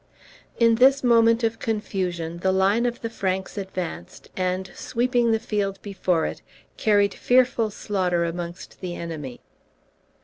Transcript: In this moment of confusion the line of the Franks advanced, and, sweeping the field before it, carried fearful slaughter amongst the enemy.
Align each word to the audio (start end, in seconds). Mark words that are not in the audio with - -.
In 0.57 0.77
this 0.81 1.03
moment 1.03 1.43
of 1.43 1.59
confusion 1.59 2.39
the 2.39 2.51
line 2.51 2.87
of 2.87 3.01
the 3.01 3.09
Franks 3.11 3.55
advanced, 3.55 4.31
and, 4.35 4.71
sweeping 4.73 5.31
the 5.31 5.37
field 5.37 5.79
before 5.83 6.25
it, 6.25 6.41
carried 6.75 7.13
fearful 7.13 7.69
slaughter 7.69 8.25
amongst 8.25 8.81
the 8.81 8.95
enemy. 8.95 9.41